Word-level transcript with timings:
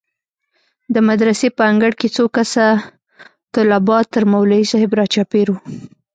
د 0.93 0.95
مدرسې 1.09 1.47
په 1.57 1.61
انګړ 1.71 1.91
کښې 1.99 2.09
څو 2.15 2.23
کسه 2.35 2.65
طلبا 3.53 3.97
تر 4.13 4.23
مولوي 4.31 4.63
صاحب 4.71 4.91
راچاپېر 4.99 5.47
وو. 5.49 5.57